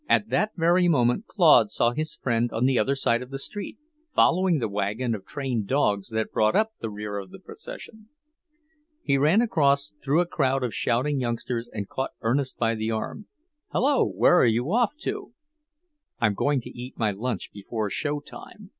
[0.09, 3.77] At that very moment Claude saw his friend on the other side of the street,
[4.15, 8.09] following the wagon of trained dogs that brought up the rear of the procession.
[9.03, 13.27] He ran across, through a crowd of shouting youngsters, and caught Ernest by the arm.
[13.73, 15.33] "Hello, where are you off to?"
[16.19, 18.69] "I'm going to eat my lunch before show time.